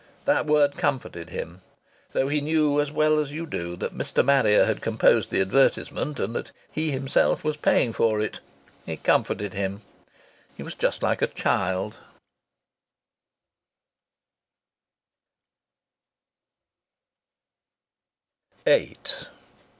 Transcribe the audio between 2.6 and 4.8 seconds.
as well as you do that Mr. Marrier